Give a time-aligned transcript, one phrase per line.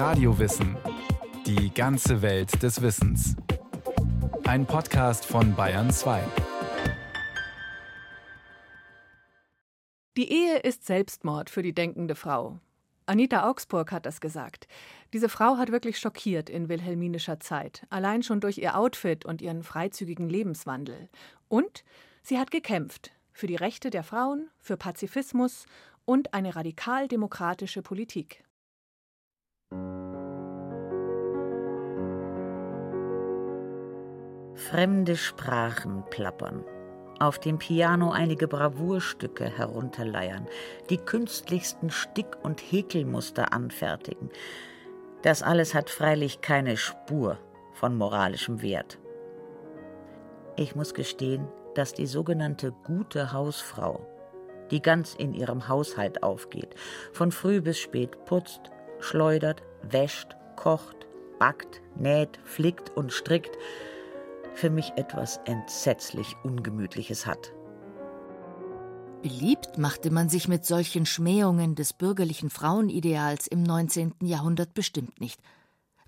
[0.00, 0.78] Radiowissen.
[1.44, 3.36] Die ganze Welt des Wissens.
[4.44, 6.22] Ein Podcast von Bayern 2.
[10.16, 12.56] Die Ehe ist Selbstmord für die denkende Frau.
[13.04, 14.68] Anita Augsburg hat das gesagt.
[15.12, 19.62] Diese Frau hat wirklich schockiert in wilhelminischer Zeit, allein schon durch ihr Outfit und ihren
[19.62, 21.10] freizügigen Lebenswandel.
[21.48, 21.84] Und
[22.22, 25.66] sie hat gekämpft für die Rechte der Frauen, für Pazifismus
[26.06, 28.42] und eine radikal-demokratische Politik.
[34.68, 36.64] Fremde Sprachen plappern,
[37.18, 40.46] auf dem Piano einige Bravourstücke herunterleiern,
[40.90, 44.28] die künstlichsten Stick- und Häkelmuster anfertigen.
[45.22, 47.38] Das alles hat freilich keine Spur
[47.72, 48.98] von moralischem Wert.
[50.56, 54.06] Ich muss gestehen, dass die sogenannte gute Hausfrau,
[54.70, 56.74] die ganz in ihrem Haushalt aufgeht,
[57.12, 61.06] von früh bis spät putzt, schleudert, wäscht, kocht,
[61.38, 63.56] backt, näht, flickt und strickt,
[64.54, 67.52] für mich etwas entsetzlich Ungemütliches hat.
[69.22, 74.14] Beliebt machte man sich mit solchen Schmähungen des bürgerlichen Frauenideals im 19.
[74.22, 75.40] Jahrhundert bestimmt nicht.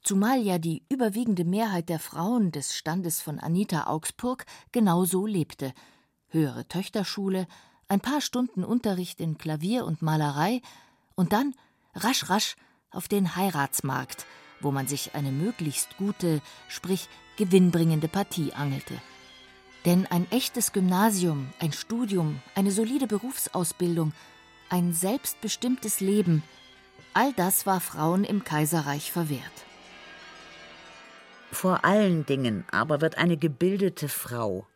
[0.03, 5.73] Zumal ja die überwiegende Mehrheit der Frauen des Standes von Anita Augsburg genau so lebte.
[6.29, 7.47] Höhere Töchterschule,
[7.87, 10.63] ein paar Stunden Unterricht in Klavier und Malerei
[11.15, 11.55] und dann
[11.95, 12.57] rasch rasch
[12.93, 14.27] auf den Heiratsmarkt,
[14.61, 18.95] wo man sich eine möglichst gute, sprich gewinnbringende Partie angelte.
[19.85, 24.13] Denn ein echtes Gymnasium, ein Studium, eine solide Berufsausbildung,
[24.69, 26.43] ein selbstbestimmtes Leben,
[27.15, 29.43] all das war Frauen im Kaiserreich verwehrt.
[31.51, 34.67] Vor allen Dingen aber wird eine gebildete Frau,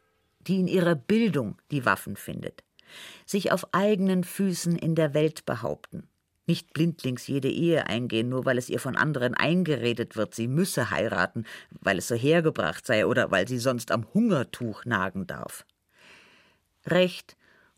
[0.40, 2.62] die in ihrer Bildung die Waffen findet,
[3.24, 6.08] sich auf eigenen Füßen in der Welt behaupten,
[6.46, 10.90] nicht blindlings jede Ehe eingehen, nur weil es ihr von anderen eingeredet wird, sie müsse
[10.90, 11.44] heiraten,
[11.80, 15.66] weil es so hergebracht sei oder weil sie sonst am Hungertuch nagen darf.
[16.86, 17.36] Recht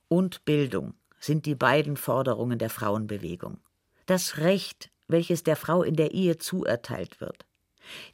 [0.08, 3.58] und Bildung sind die beiden Forderungen der Frauenbewegung.
[4.06, 7.46] Das Recht, welches der Frau in der Ehe zuerteilt wird,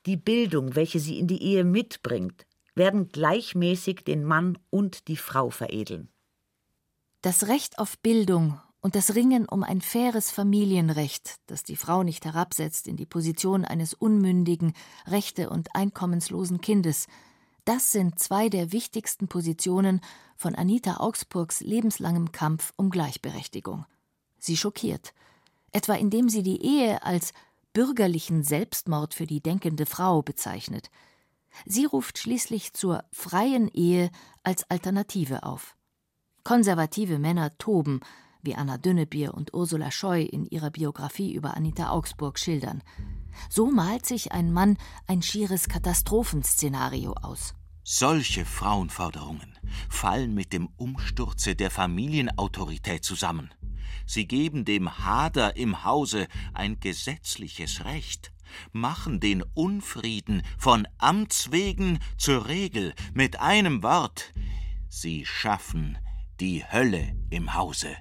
[0.07, 5.51] die Bildung, welche sie in die Ehe mitbringt, werden gleichmäßig den Mann und die Frau
[5.51, 6.09] veredeln.
[7.23, 12.27] Das Recht auf Bildung und das Ringen um ein faires Familienrecht, das die Frau nicht
[12.27, 14.75] herabsetzt in die Position eines unmündigen,
[15.07, 17.07] rechte und einkommenslosen Kindes,
[17.65, 20.03] das sind zwei der wichtigsten Positionen
[20.37, 23.87] von Anita Augsburgs lebenslangem Kampf um Gleichberechtigung.
[24.39, 25.15] Sie schockiert,
[25.73, 27.33] etwa indem sie die Ehe als
[27.73, 30.91] bürgerlichen Selbstmord für die denkende Frau bezeichnet.
[31.65, 34.11] Sie ruft schließlich zur freien Ehe
[34.43, 35.75] als Alternative auf.
[36.43, 38.01] Konservative Männer toben
[38.45, 42.83] wie Anna Dünnebier und Ursula Scheu in ihrer Biografie über Anita Augsburg schildern.
[43.49, 47.55] So malt sich ein Mann ein schieres Katastrophenszenario aus.
[47.83, 49.59] Solche Frauenforderungen
[49.91, 53.53] fallen mit dem Umsturze der Familienautorität zusammen.
[54.07, 58.33] Sie geben dem Hader im Hause ein gesetzliches Recht,
[58.73, 64.33] machen den Unfrieden von Amts wegen zur Regel, mit einem Wort,
[64.89, 65.99] sie schaffen
[66.41, 67.97] die Hölle im Hause.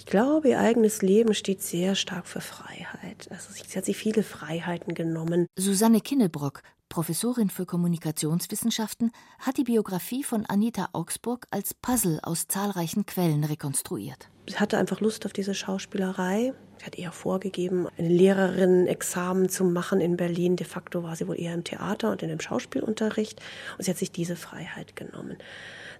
[0.00, 3.28] Ich glaube, ihr eigenes Leben steht sehr stark für Freiheit.
[3.28, 5.46] Also sie hat sich viele Freiheiten genommen.
[5.58, 13.04] Susanne Kinnebrock, Professorin für Kommunikationswissenschaften, hat die Biografie von Anita Augsburg als Puzzle aus zahlreichen
[13.04, 14.30] Quellen rekonstruiert.
[14.48, 16.54] Sie hatte einfach Lust auf diese Schauspielerei.
[16.78, 20.56] Sie hat eher vorgegeben, ein Lehrerinnen-Examen zu machen in Berlin.
[20.56, 23.38] De facto war sie wohl eher im Theater und in dem Schauspielunterricht.
[23.76, 25.36] Und sie hat sich diese Freiheit genommen.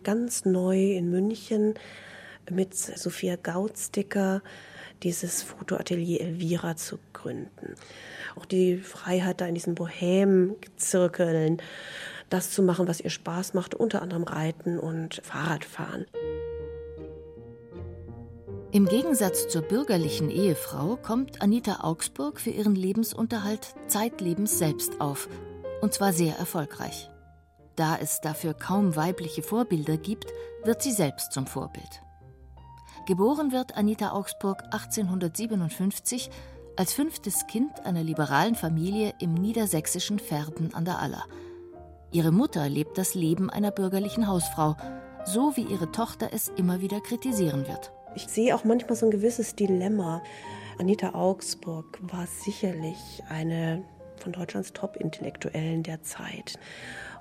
[0.05, 1.75] Ganz neu in München
[2.51, 4.43] mit Sophia Gautsticker
[5.03, 7.75] dieses Fotoatelier Elvira zu gründen.
[8.37, 11.63] Auch die Freiheit da in diesen Bohem-Zirkeln,
[12.29, 16.07] das zu machen, was ihr Spaß macht, unter anderem Reiten und Fahrradfahren.
[18.73, 25.29] Im Gegensatz zur bürgerlichen Ehefrau kommt Anita Augsburg für ihren Lebensunterhalt zeitlebens selbst auf,
[25.81, 27.11] und zwar sehr erfolgreich.
[27.75, 30.33] Da es dafür kaum weibliche Vorbilder gibt,
[30.63, 32.03] wird sie selbst zum Vorbild.
[33.11, 36.31] Geboren wird Anita Augsburg 1857
[36.77, 41.25] als fünftes Kind einer liberalen Familie im niedersächsischen Verden an der Aller.
[42.13, 44.77] Ihre Mutter lebt das Leben einer bürgerlichen Hausfrau,
[45.25, 47.91] so wie ihre Tochter es immer wieder kritisieren wird.
[48.15, 50.23] Ich sehe auch manchmal so ein gewisses Dilemma.
[50.79, 53.83] Anita Augsburg war sicherlich eine
[54.19, 56.61] von Deutschlands Top-Intellektuellen der Zeit.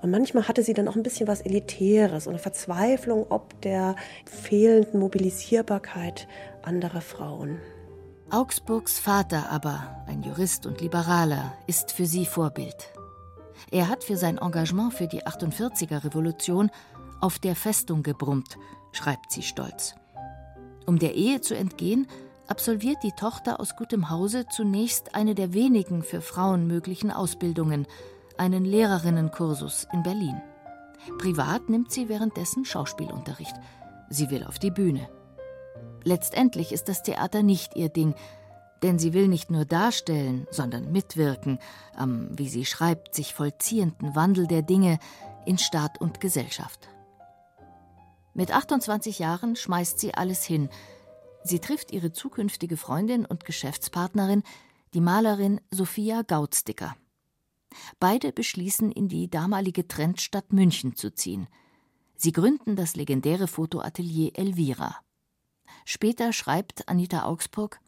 [0.02, 3.96] Und manchmal hatte sie dann auch ein bisschen was Elitäres und eine Verzweiflung ob der
[4.24, 6.26] fehlenden Mobilisierbarkeit
[6.62, 7.58] anderer Frauen.
[8.30, 12.92] Augsburgs Vater aber, ein Jurist und Liberaler, ist für sie Vorbild.
[13.70, 16.70] Er hat für sein Engagement für die 48er Revolution
[17.20, 18.56] auf der Festung gebrummt,
[18.92, 19.94] schreibt sie stolz.
[20.86, 22.06] Um der Ehe zu entgehen,
[22.46, 27.86] absolviert die Tochter aus gutem Hause zunächst eine der wenigen für Frauen möglichen Ausbildungen,
[28.40, 30.40] einen Lehrerinnenkursus in Berlin.
[31.18, 33.54] Privat nimmt sie währenddessen Schauspielunterricht.
[34.08, 35.10] Sie will auf die Bühne.
[36.04, 38.14] Letztendlich ist das Theater nicht ihr Ding,
[38.82, 41.58] denn sie will nicht nur darstellen, sondern mitwirken
[41.94, 44.98] am, wie sie schreibt, sich vollziehenden Wandel der Dinge
[45.44, 46.88] in Staat und Gesellschaft.
[48.32, 50.70] Mit 28 Jahren schmeißt sie alles hin.
[51.44, 54.44] Sie trifft ihre zukünftige Freundin und Geschäftspartnerin,
[54.94, 56.96] die Malerin Sophia Gautsticker.
[57.98, 61.48] Beide beschließen, in die damalige Trendstadt München zu ziehen.
[62.16, 64.96] Sie gründen das legendäre Fotoatelier Elvira.
[65.84, 67.80] Später schreibt Anita Augsburg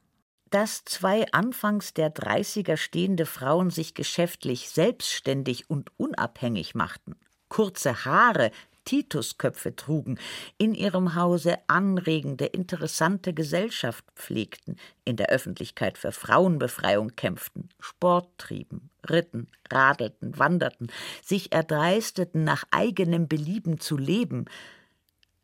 [0.52, 7.16] dass zwei anfangs der 30er stehende Frauen sich geschäftlich selbstständig und unabhängig machten,
[7.48, 8.50] kurze Haare,
[8.84, 10.18] Titusköpfe trugen,
[10.58, 18.90] in ihrem Hause anregende, interessante Gesellschaft pflegten, in der Öffentlichkeit für Frauenbefreiung kämpften, Sport trieben,
[19.08, 20.88] ritten, radelten, wanderten,
[21.22, 24.46] sich erdreisteten, nach eigenem Belieben zu leben,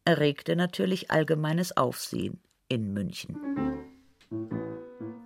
[0.05, 3.37] erregte natürlich allgemeines Aufsehen in München.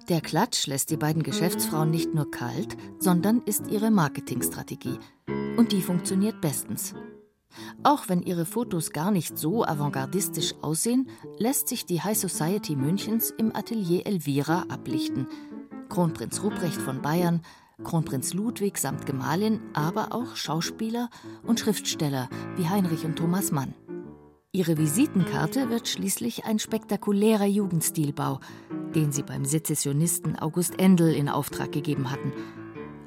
[0.09, 4.99] Der Klatsch lässt die beiden Geschäftsfrauen nicht nur kalt, sondern ist ihre Marketingstrategie.
[5.57, 6.95] Und die funktioniert bestens.
[7.83, 11.09] Auch wenn ihre Fotos gar nicht so avantgardistisch aussehen,
[11.39, 15.27] lässt sich die High Society Münchens im Atelier Elvira ablichten.
[15.89, 17.43] Kronprinz Ruprecht von Bayern,
[17.85, 21.11] Kronprinz Ludwig samt Gemahlin, aber auch Schauspieler
[21.43, 23.75] und Schriftsteller wie Heinrich und Thomas Mann.
[24.53, 28.41] Ihre Visitenkarte wird schließlich ein spektakulärer Jugendstilbau,
[28.95, 32.33] den sie beim Sezessionisten August Endel in Auftrag gegeben hatten–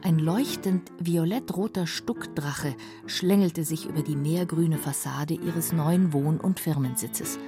[0.06, 2.76] ein leuchtend violettroter Stuckdrache
[3.08, 7.40] schlängelte sich über die meergrüne Fassade ihres neuen Wohn- und Firmensitzes.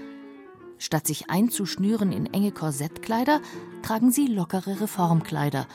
[0.80, 3.42] Statt sich einzuschnüren in enge Korsettkleider,
[3.84, 5.68] tragen sie lockere Reformkleider.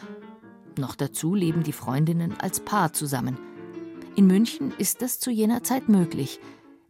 [0.76, 3.38] Noch dazu leben die Freundinnen als Paar zusammen.
[4.16, 6.40] In München ist das zu jener Zeit möglich.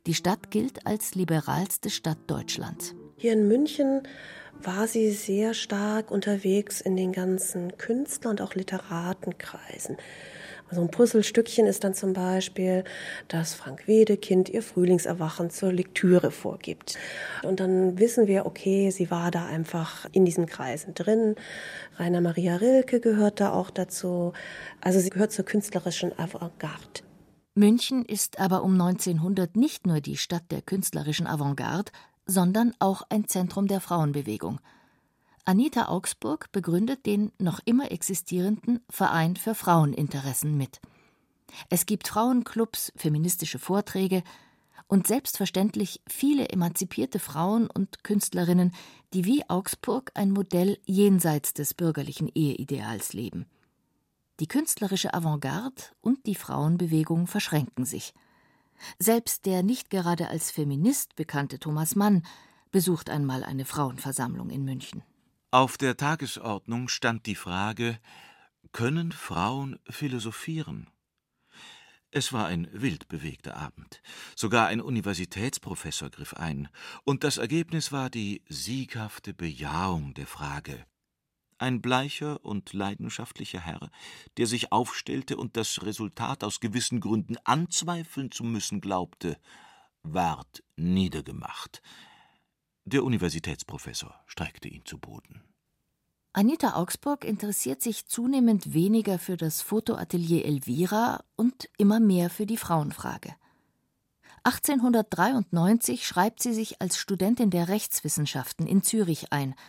[0.07, 2.95] Die Stadt gilt als liberalste Stadt Deutschlands.
[3.23, 4.03] Hier in München
[4.65, 9.97] war sie sehr stark unterwegs in den ganzen Künstler- und auch Literatenkreisen.
[10.69, 12.83] Also ein Puzzlestückchen ist dann zum Beispiel,
[13.29, 16.99] dass Frank Wedekind ihr Frühlingserwachen zur Lektüre vorgibt.
[17.45, 21.37] Und dann wissen wir, okay, sie war da einfach in diesen Kreisen drin.
[21.99, 24.33] Rainer Maria Rilke gehört da auch dazu.
[24.81, 27.03] Also sie gehört zur künstlerischen Avantgarde.
[27.55, 31.93] München ist aber um 1900 nicht nur die Stadt der künstlerischen Avantgarde,
[32.27, 34.61] sondern auch ein Zentrum der Frauenbewegung.
[35.45, 40.81] Anita Augsburg begründet den noch immer existierenden Verein für Fraueninteressen mit.
[41.69, 44.23] Es gibt Frauenclubs, feministische Vorträge
[44.87, 48.73] und selbstverständlich viele emanzipierte Frauen und Künstlerinnen,
[49.15, 53.47] die wie Augsburg ein Modell jenseits des bürgerlichen Eheideals leben.
[54.41, 58.15] Die künstlerische Avantgarde und die Frauenbewegung verschränken sich.
[58.99, 62.25] Selbst der nicht gerade als Feminist bekannte Thomas Mann
[62.71, 65.03] besucht einmal eine Frauenversammlung in München.
[65.51, 67.99] Auf der Tagesordnung stand die Frage,
[68.73, 70.89] können Frauen philosophieren?
[72.11, 74.03] Es war ein wild bewegter Abend.
[74.37, 76.69] Sogar ein Universitätsprofessor griff ein,
[77.05, 80.85] und das Ergebnis war die sieghafte Bejahung der Frage
[81.63, 83.91] ein bleicher und leidenschaftlicher Herr,
[84.37, 89.39] der sich aufstellte und das Resultat aus gewissen Gründen anzweifeln zu müssen glaubte,
[90.03, 91.81] ward niedergemacht.
[92.85, 95.43] Der Universitätsprofessor streckte ihn zu Boden.
[96.35, 102.57] Anita Augsburg interessiert sich zunehmend weniger für das Fotoatelier Elvira und immer mehr für die
[102.57, 103.35] Frauenfrage.
[104.45, 109.55] 1893 schreibt sie sich als Studentin der Rechtswissenschaften in Zürich ein–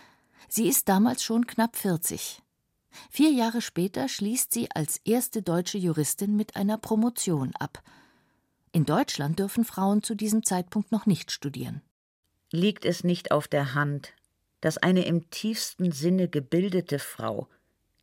[0.55, 2.43] Sie ist damals schon knapp 40.
[3.09, 7.81] Vier Jahre später schließt sie als erste deutsche Juristin mit einer Promotion ab.
[8.71, 11.81] In Deutschland dürfen Frauen zu diesem Zeitpunkt noch nicht studieren.
[12.51, 14.13] Liegt es nicht auf der Hand,
[14.61, 17.47] dass eine im tiefsten Sinne gebildete Frau,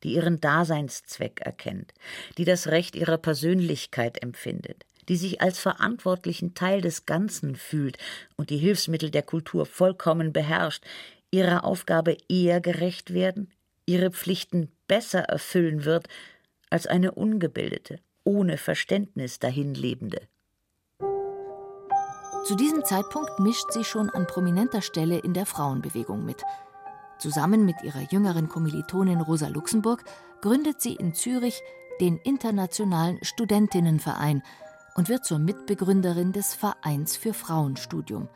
[0.02, 1.94] die ihren Daseinszweck erkennt,
[2.36, 7.96] die das Recht ihrer Persönlichkeit empfindet, die sich als verantwortlichen Teil des Ganzen fühlt
[8.34, 10.84] und die Hilfsmittel der Kultur vollkommen beherrscht,
[11.30, 13.52] ihrer Aufgabe eher gerecht werden,
[13.86, 16.08] ihre Pflichten besser erfüllen wird
[16.70, 20.28] als eine ungebildete, ohne Verständnis dahinlebende.
[22.44, 26.42] Zu diesem Zeitpunkt mischt sie schon an prominenter Stelle in der Frauenbewegung mit.
[27.18, 30.04] Zusammen mit ihrer jüngeren Kommilitonin Rosa Luxemburg
[30.40, 31.60] gründet sie in Zürich
[32.00, 34.42] den Internationalen Studentinnenverein
[34.94, 38.28] und wird zur Mitbegründerin des Vereins für Frauenstudium.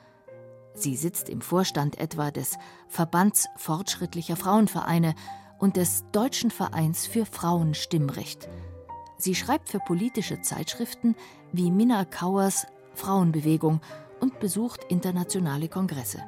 [0.75, 5.15] Sie sitzt im Vorstand etwa des Verbands fortschrittlicher Frauenvereine
[5.59, 8.49] und des Deutschen Vereins für Frauenstimmrecht.
[9.17, 11.15] Sie schreibt für politische Zeitschriften
[11.53, 13.81] wie Minna Kauers Frauenbewegung
[14.21, 16.23] und besucht internationale Kongresse.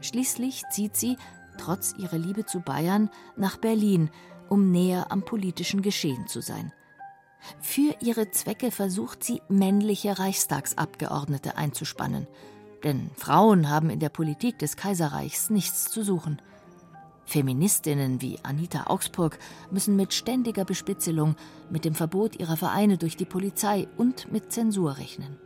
[0.00, 1.16] Schließlich zieht sie,
[1.58, 4.10] trotz ihrer Liebe zu Bayern, nach Berlin,
[4.48, 6.72] um näher am politischen Geschehen zu sein.
[7.60, 12.26] Für ihre Zwecke versucht sie, männliche Reichstagsabgeordnete einzuspannen.
[12.84, 16.40] Denn Frauen haben in der Politik des Kaiserreichs nichts zu suchen.
[17.24, 19.38] Feministinnen wie Anita Augsburg
[19.70, 21.36] müssen mit ständiger Bespitzelung,
[21.70, 25.38] mit dem Verbot ihrer Vereine durch die Polizei und mit Zensur rechnen.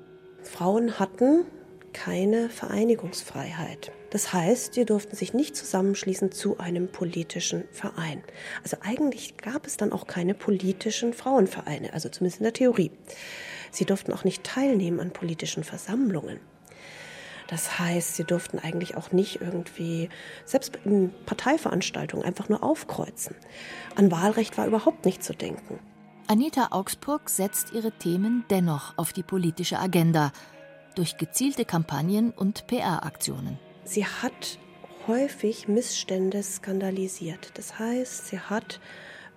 [0.43, 1.45] Frauen hatten
[1.93, 3.93] keine Vereinigungsfreiheit.
[4.11, 8.23] Das heißt, sie durften sich nicht zusammenschließen zu einem politischen Verein.
[8.63, 12.91] Also eigentlich gab es dann auch keine politischen Frauenvereine, also zumindest in der Theorie.
[13.71, 16.41] Sie durften auch nicht teilnehmen an politischen Versammlungen.
[17.49, 20.11] Das heißt, sie durften eigentlich auch nicht irgendwie,
[20.45, 23.35] selbst in Parteiveranstaltungen, einfach nur aufkreuzen.
[23.97, 25.81] An Wahlrecht war überhaupt nicht zu denken.
[26.27, 30.31] Anita Augsburg setzt ihre Themen dennoch auf die politische Agenda
[30.95, 33.59] durch gezielte Kampagnen und PR-Aktionen.
[33.85, 34.59] Sie hat
[35.07, 37.53] häufig Missstände skandalisiert.
[37.55, 38.79] Das heißt, sie hat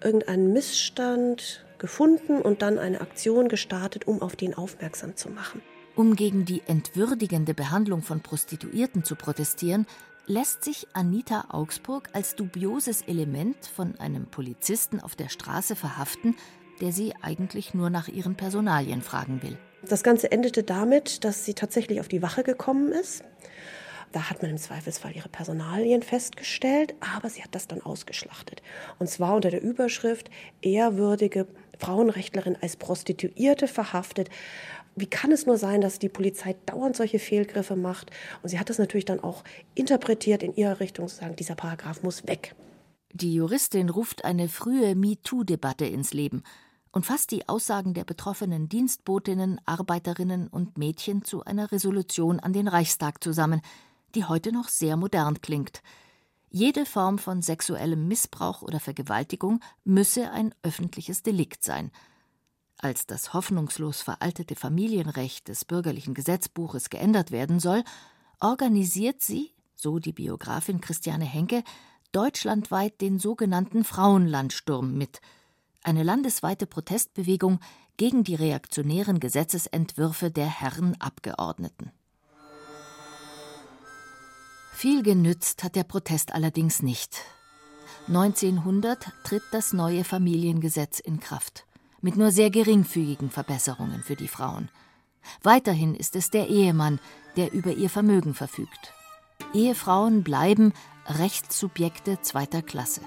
[0.04, 5.62] irgendeinen Missstand gefunden und dann eine Aktion gestartet, um auf den aufmerksam zu machen.
[5.96, 9.86] Um gegen die entwürdigende Behandlung von Prostituierten zu protestieren,
[10.26, 16.36] lässt sich Anita Augsburg als dubioses Element von einem Polizisten auf der Straße verhaften,
[16.80, 19.58] der sie eigentlich nur nach ihren Personalien fragen will.
[19.88, 23.24] Das Ganze endete damit, dass sie tatsächlich auf die Wache gekommen ist.
[24.12, 28.62] Da hat man im Zweifelsfall ihre Personalien festgestellt, aber sie hat das dann ausgeschlachtet.
[29.00, 30.30] Und zwar unter der Überschrift
[30.62, 31.48] ehrwürdige
[31.80, 34.30] Frauenrechtlerin als Prostituierte verhaftet.
[34.96, 38.12] Wie kann es nur sein, dass die Polizei dauernd solche Fehlgriffe macht?
[38.44, 39.44] Und sie hat das natürlich dann auch
[39.74, 42.56] interpretiert in ihrer Richtung, zu sagen, dieser Paragraph muss weg.
[43.14, 46.44] Die Juristin ruft eine frühe MeToo-Debatte ins Leben
[46.92, 52.68] und fasst die Aussagen der betroffenen Dienstbotinnen, Arbeiterinnen und Mädchen zu einer Resolution an den
[52.68, 53.62] Reichstag zusammen,
[54.16, 55.82] die heute noch sehr modern klingt.
[56.50, 61.92] Jede Form von sexuellem Missbrauch oder Vergewaltigung müsse ein öffentliches Delikt sein.
[62.82, 67.84] Als das hoffnungslos veraltete Familienrecht des bürgerlichen Gesetzbuches geändert werden soll,
[68.40, 71.64] organisiert sie, so die Biografin Christiane Henke,
[72.12, 75.22] deutschlandweit den sogenannten Frauenlandsturm mit,
[75.84, 77.60] eine landesweite Protestbewegung
[77.98, 81.92] gegen die reaktionären Gesetzesentwürfe der Herren Abgeordneten.
[84.74, 87.22] Viel genützt hat der Protest allerdings nicht.
[88.08, 91.68] 1900 tritt das neue Familiengesetz in Kraft,
[92.02, 94.70] mit nur sehr geringfügigen Verbesserungen für die Frauen.
[95.44, 97.00] Weiterhin ist es der Ehemann,
[97.38, 98.94] der über ihr Vermögen verfügt.
[99.54, 100.74] Ehefrauen bleiben
[101.08, 103.02] Rechtssubjekte zweiter Klasse.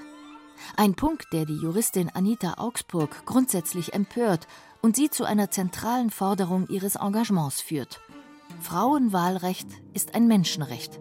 [0.76, 4.46] Ein Punkt, der die Juristin Anita Augsburg grundsätzlich empört
[4.82, 8.00] und sie zu einer zentralen Forderung ihres Engagements führt.
[8.60, 11.00] Frauenwahlrecht ist ein Menschenrecht.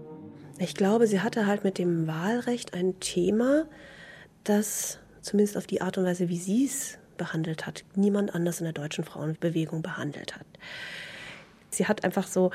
[0.57, 3.65] Ich glaube, sie hatte halt mit dem Wahlrecht ein Thema,
[4.43, 8.65] das zumindest auf die Art und Weise, wie sie es behandelt hat, niemand anders in
[8.65, 10.45] der deutschen Frauenbewegung behandelt hat.
[11.69, 12.51] Sie hat einfach so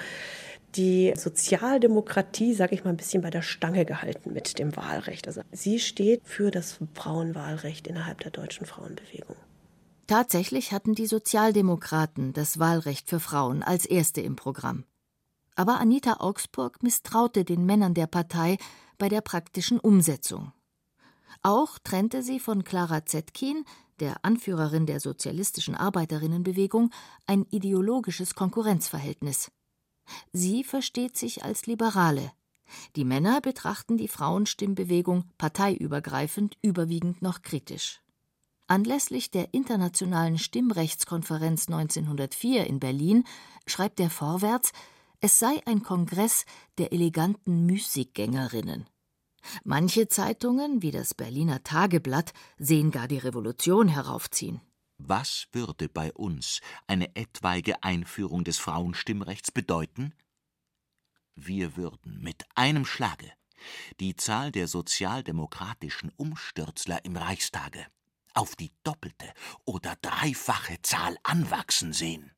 [0.75, 5.27] die Sozialdemokratie, sage ich mal, ein bisschen bei der Stange gehalten mit dem Wahlrecht.
[5.27, 9.37] Also sie steht für das Frauenwahlrecht innerhalb der deutschen Frauenbewegung.
[10.07, 14.85] Tatsächlich hatten die Sozialdemokraten das Wahlrecht für Frauen als erste im Programm.
[15.55, 18.59] Aber Anita Augsburg misstraute den Männern der Partei
[18.97, 20.53] bei der praktischen Umsetzung.
[21.43, 23.65] Auch trennte sie von Clara Zetkin,
[24.01, 26.91] der Anführerin der sozialistischen Arbeiterinnenbewegung,
[27.27, 29.51] ein ideologisches Konkurrenzverhältnis.
[30.33, 32.33] Sie versteht sich als Liberale.
[32.97, 38.01] Die Männer betrachten die Frauenstimmbewegung parteiübergreifend überwiegend noch kritisch.
[38.67, 43.25] Anlässlich der Internationalen Stimmrechtskonferenz 1904 in Berlin
[43.67, 44.73] schreibt der Vorwärts,
[45.21, 46.45] es sei ein Kongress
[46.77, 48.87] der eleganten Musikgängerinnen.
[49.65, 54.61] Manche Zeitungen, wie das Berliner Tageblatt, sehen gar die Revolution heraufziehen.
[54.99, 60.13] Was würde bei uns eine etwaige Einführung des Frauenstimmrechts bedeuten?
[61.35, 63.33] Wir würden mit einem Schlage
[64.01, 67.87] die Zahl der sozialdemokratischen Umstürzler im Reichstage
[68.35, 69.33] auf die doppelte
[69.65, 72.33] oder dreifache Zahl anwachsen sehen.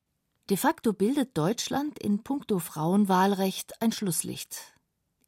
[0.49, 4.75] De facto bildet Deutschland in puncto Frauenwahlrecht ein Schlusslicht.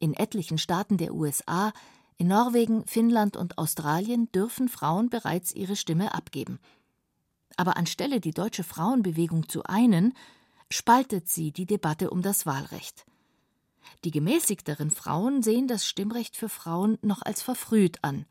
[0.03, 1.71] In etlichen Staaten der USA
[2.17, 6.59] In Norwegen, Finnland und Australien dürfen Frauen bereits ihre Stimme abgeben.
[7.55, 10.13] Aber anstelle die deutsche Frauenbewegung zu einen,
[10.69, 13.05] spaltet sie die Debatte um das Wahlrecht.
[14.03, 18.25] Die gemäßigteren Frauen sehen das Stimmrecht für Frauen noch als verfrüht an.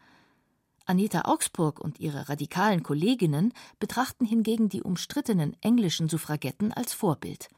[0.85, 7.49] Anita Augsburg und ihre radikalen Kolleginnen betrachten hingegen die umstrittenen englischen Suffragetten als Vorbild.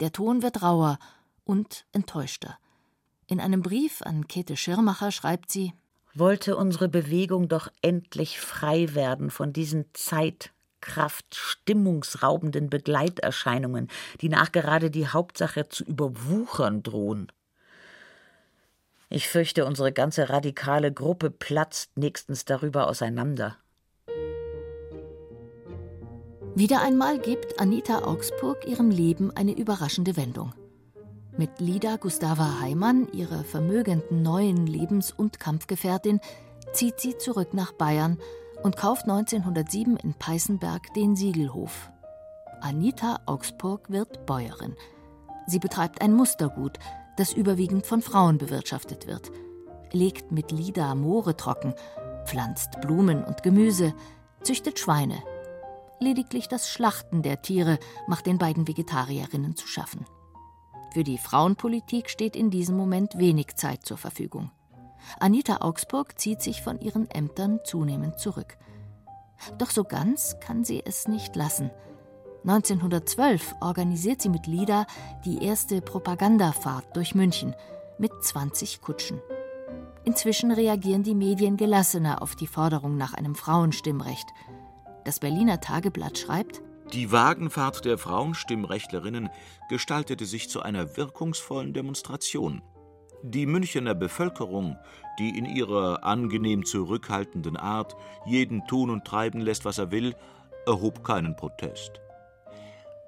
[0.00, 0.98] Der Ton wird rauer
[1.44, 2.58] und enttäuschter.
[3.28, 5.72] In einem Brief an Käthe Schirmacher schreibt sie:
[6.14, 13.88] Wollte unsere Bewegung doch endlich frei werden von diesen Zeit, Kraft, stimmungsraubenden Begleiterscheinungen,
[14.20, 17.32] die nachgerade die Hauptsache zu überwuchern drohen.
[19.08, 23.56] Ich fürchte, unsere ganze radikale Gruppe platzt nächstens darüber auseinander.
[26.54, 30.54] Wieder einmal gibt Anita Augsburg ihrem Leben eine überraschende Wendung.
[31.38, 36.20] Mit Lida Gustava Heimann, ihrer vermögenden neuen Lebens- und Kampfgefährtin,
[36.72, 38.16] zieht sie zurück nach Bayern
[38.62, 41.90] und kauft 1907 in Peißenberg den Siegelhof.
[42.62, 44.76] Anita Augsburg wird Bäuerin.
[45.46, 46.78] Sie betreibt ein Mustergut,
[47.18, 49.30] das überwiegend von Frauen bewirtschaftet wird,
[49.92, 51.74] legt mit Lida Moore trocken,
[52.24, 53.92] pflanzt Blumen und Gemüse,
[54.42, 55.22] züchtet Schweine.
[56.00, 60.06] Lediglich das Schlachten der Tiere macht den beiden Vegetarierinnen zu schaffen.
[60.96, 64.50] Für die Frauenpolitik steht in diesem Moment wenig Zeit zur Verfügung.
[65.20, 68.56] Anita Augsburg zieht sich von ihren Ämtern zunehmend zurück.
[69.58, 71.70] Doch so ganz kann sie es nicht lassen.
[72.46, 74.86] 1912 organisiert sie mit Lida
[75.26, 77.54] die erste Propagandafahrt durch München
[77.98, 79.20] mit 20 Kutschen.
[80.04, 84.28] Inzwischen reagieren die Medien gelassener auf die Forderung nach einem Frauenstimmrecht.
[85.04, 86.62] Das Berliner Tageblatt schreibt,
[86.92, 89.28] die Wagenfahrt der Frauenstimmrechtlerinnen
[89.68, 92.62] gestaltete sich zu einer wirkungsvollen Demonstration.
[93.22, 94.78] Die Münchener Bevölkerung,
[95.18, 100.14] die in ihrer angenehm zurückhaltenden Art jeden tun und treiben lässt, was er will,
[100.66, 102.00] erhob keinen Protest.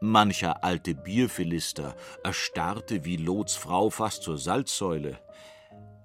[0.00, 5.18] Mancher alte Bierphilister erstarrte wie Lots Frau fast zur Salzsäule.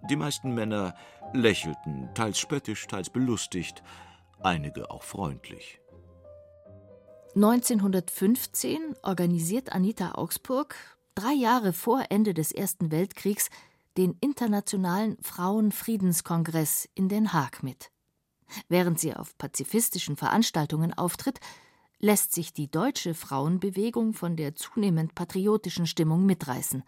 [0.10, 0.95] Die meisten Männer
[1.34, 3.84] lächelten, teils spöttisch, teils belustigt,
[4.41, 5.83] einige auch freundlich.
[7.36, 10.76] 1915 organisiert Anita Augsburg,
[11.15, 13.50] drei Jahre vor Ende des Ersten Weltkriegs,
[13.98, 17.89] den Internationalen Frauenfriedenskongress in Den Haag mit.
[18.69, 21.39] Während sie auf pazifistischen Veranstaltungen auftritt,
[21.98, 26.84] lässt sich die deutsche Frauenbewegung von der zunehmend patriotischen Stimmung mitreißen.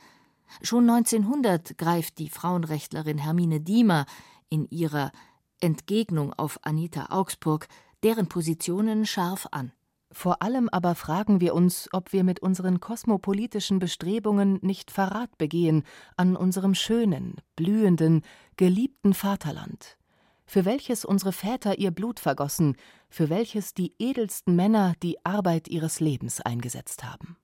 [0.62, 4.05] Schon 1900 greift die Frauenrechtlerin Hermine Diemer
[4.49, 5.12] in ihrer
[5.60, 7.67] Entgegnung auf Anita Augsburg
[8.03, 9.71] deren Positionen scharf an.
[10.17, 15.84] Vor allem aber fragen wir uns, ob wir mit unseren kosmopolitischen Bestrebungen nicht Verrat begehen
[16.15, 18.21] an unserem schönen, blühenden,
[18.56, 19.97] geliebten Vaterland
[20.45, 22.75] für welches unsere Väter ihr Blut vergossen,
[23.10, 27.38] für welches die edelsten Männer die Arbeit ihres Lebens eingesetzt haben.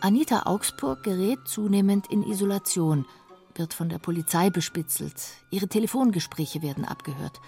[0.00, 3.06] Anita Augsburg gerät zunehmend in Isolation,
[3.54, 5.14] wird von der Polizei bespitzelt,
[5.50, 7.40] ihre Telefongespräche werden abgehört.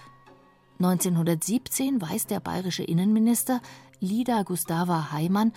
[0.79, 3.61] 1917 weist der bayerische Innenminister
[3.99, 5.53] Lida Gustava Heimann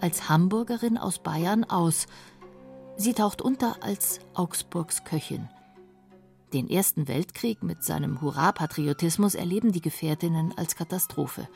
[0.00, 2.06] als Hamburgerin aus Bayern aus.
[2.96, 5.48] Sie taucht unter als Augsburgs Köchin.
[6.52, 11.48] Den Ersten Weltkrieg mit seinem Hurra-Patriotismus erleben die Gefährtinnen als Katastrophe.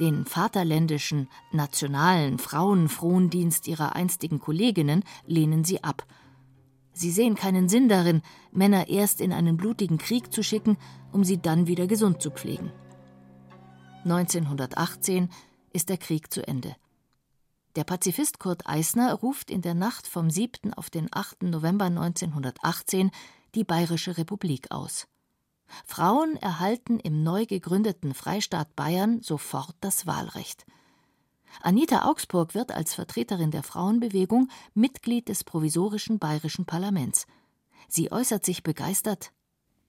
[0.00, 6.04] Den vaterländischen, nationalen Frauenfrondienst ihrer einstigen Kolleginnen lehnen sie ab.
[6.94, 10.78] Sie sehen keinen Sinn darin, Männer erst in einen blutigen Krieg zu schicken,
[11.12, 12.72] um sie dann wieder gesund zu pflegen.
[14.04, 15.28] 1918
[15.72, 16.76] ist der Krieg zu Ende.
[17.74, 20.72] Der Pazifist Kurt Eisner ruft in der Nacht vom 7.
[20.74, 21.42] auf den 8.
[21.42, 23.10] November 1918
[23.56, 25.08] die Bayerische Republik aus.
[25.84, 30.64] Frauen erhalten im neu gegründeten Freistaat Bayern sofort das Wahlrecht.
[31.62, 37.26] Anita Augsburg wird als Vertreterin der Frauenbewegung Mitglied des provisorischen bayerischen Parlaments.
[37.88, 39.32] Sie äußert sich begeistert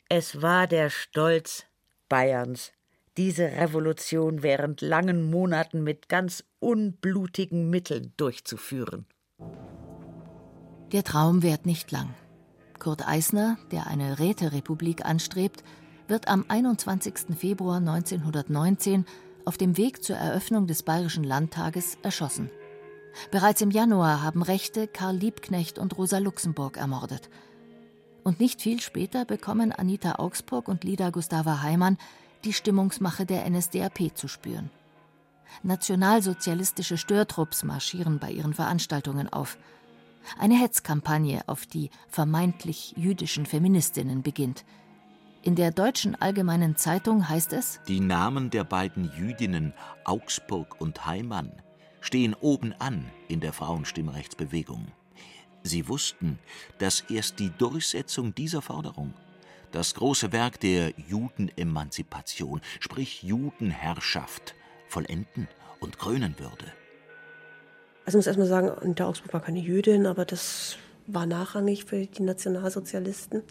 [0.10, 1.66] Es war der Stolz
[2.10, 2.72] Bayerns,
[3.18, 9.06] diese Revolution während langen Monaten mit ganz unblutigen Mitteln durchzuführen.
[10.92, 12.14] Der Traum währt nicht lang.
[12.80, 15.64] Kurt Eisner, der eine Räterepublik anstrebt,
[16.08, 17.38] wird am 21.
[17.38, 19.06] Februar 1919
[19.46, 22.50] auf dem Weg zur Eröffnung des Bayerischen Landtages erschossen.
[23.32, 27.30] Bereits im Januar haben Rechte Karl Liebknecht und Rosa Luxemburg ermordet.
[28.24, 31.98] Und nicht viel später bekommen Anita Augsburg und Lida Gustava Heimann
[32.44, 34.70] die Stimmungsmache der NSDAP zu spüren.
[35.64, 39.58] Nationalsozialistische Störtrupps marschieren bei ihren Veranstaltungen auf.
[40.40, 44.66] Eine Hetzkampagne auf die vermeintlich jüdischen Feministinnen beginnt.
[45.46, 51.52] In der Deutschen Allgemeinen Zeitung heißt es: Die Namen der beiden Jüdinnen Augsburg und Heimann
[52.02, 54.88] stehen oben an in der Frauenstimmrechtsbewegung.
[55.62, 56.40] Sie wussten,
[56.80, 59.14] dass erst die Durchsetzung dieser Forderung
[59.72, 64.56] das große Werk der Judenemanzipation, sprich Judenherrschaft,
[64.88, 65.48] vollenden
[65.80, 66.66] und krönen würde.
[68.04, 72.04] Also ich muss erstmal sagen, Anita Augsburg war keine Jüdin, aber das war nachrangig für
[72.04, 73.44] die Nationalsozialisten.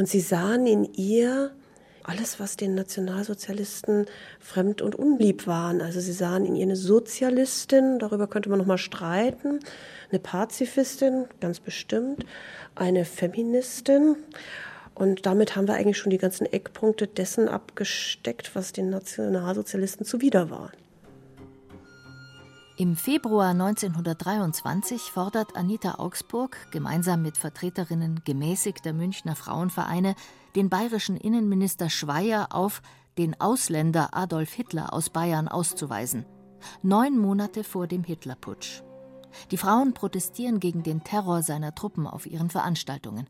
[0.00, 1.50] Und sie sahen in ihr
[2.04, 4.06] alles, was den Nationalsozialisten
[4.38, 5.82] fremd und unlieb waren.
[5.82, 9.60] Also sie sahen in ihr eine Sozialistin, darüber könnte man noch mal streiten,
[10.10, 12.24] eine Pazifistin, ganz bestimmt,
[12.74, 14.16] eine Feministin
[14.94, 20.48] und damit haben wir eigentlich schon die ganzen Eckpunkte dessen abgesteckt, was den Nationalsozialisten zuwider
[20.48, 20.72] war.
[22.80, 30.14] Im Februar 1923 fordert Anita Augsburg gemeinsam mit Vertreterinnen gemäßigter Münchner Frauenvereine
[30.56, 32.80] den bayerischen Innenminister Schweier auf,
[33.18, 36.24] den Ausländer Adolf Hitler aus Bayern auszuweisen.
[36.80, 38.80] Neun Monate vor dem Hitlerputsch.
[39.50, 43.28] Die Frauen protestieren gegen den Terror seiner Truppen auf ihren Veranstaltungen.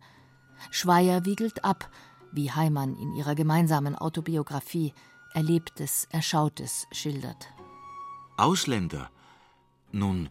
[0.71, 1.91] Schweier wiegelt ab,
[2.31, 4.95] wie Heimann in ihrer gemeinsamen Autobiografie
[5.35, 7.49] Erlebtes, Erschautes schildert.
[8.37, 9.11] Ausländer?
[9.93, 10.29] Nun,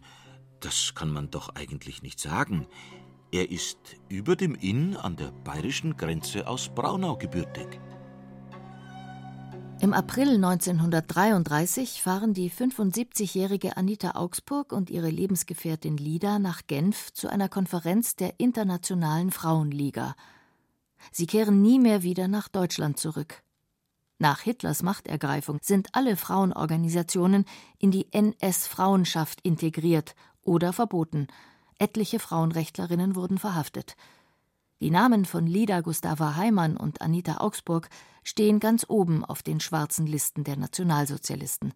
[0.60, 2.66] das kann man doch eigentlich nicht sagen.
[3.32, 7.80] Er ist über dem Inn an der bayerischen Grenze aus Braunau gebürtig.
[9.80, 17.28] Im April 1933 fahren die 75-jährige Anita Augsburg und ihre Lebensgefährtin Lida nach Genf zu
[17.28, 20.16] einer Konferenz der Internationalen Frauenliga.
[21.12, 23.42] Sie kehren nie mehr wieder nach Deutschland zurück.
[24.20, 27.46] Nach Hitlers Machtergreifung sind alle Frauenorganisationen
[27.78, 31.26] in die NS-Frauenschaft integriert oder verboten.
[31.78, 33.96] Etliche Frauenrechtlerinnen wurden verhaftet.
[34.80, 37.88] Die Namen von Lida Gustava Heimann und Anita Augsburg
[38.22, 41.72] stehen ganz oben auf den schwarzen Listen der Nationalsozialisten.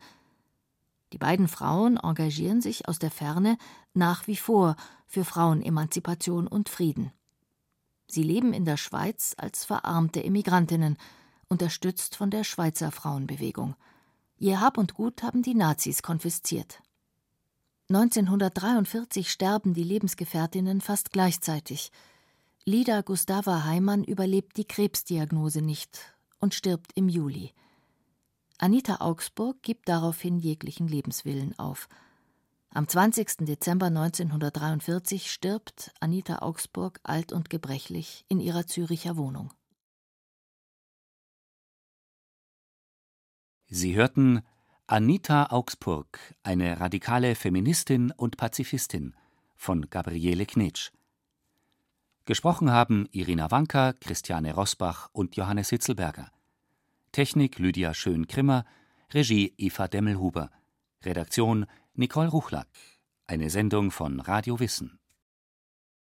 [1.15, 3.57] Die beiden Frauen engagieren sich aus der Ferne
[3.95, 4.77] nach wie vor
[5.07, 7.11] für Frauenemanzipation und Frieden.
[8.07, 10.99] Sie leben in der Schweiz als verarmte Emigrantinnen,
[11.49, 13.75] unterstützt von der Schweizer Frauenbewegung.
[14.39, 16.83] Ihr Hab und Gut haben die Nazis konfisziert.
[17.89, 21.93] 1943 sterben die Lebensgefährtinnen fast gleichzeitig.
[22.65, 27.53] Lida Gustava Heimann überlebt die Krebsdiagnose nicht und stirbt im Juli.
[28.59, 31.89] Anita Augsburg gibt daraufhin jeglichen Lebenswillen auf.
[32.71, 33.47] Am 20.
[33.47, 39.53] Dezember 1943 stirbt Anita Augsburg alt und gebrechlich in ihrer Züricher Wohnung.
[43.77, 44.43] Sie hörten
[44.87, 49.17] Anita Augsburg, eine radikale Feministin und Pazifistin
[49.57, 50.93] von Gabriele Knetsch.
[52.25, 56.31] Gesprochen haben Irina Wanka, Christiane Rosbach und Johannes Hitzelberger.
[57.11, 58.65] Technik Lydia Schön-Krimmer,
[59.13, 60.53] Regie Eva Demmelhuber,
[61.03, 62.69] Redaktion Nicole Ruchlack.
[63.27, 65.01] Eine Sendung von Radio Wissen.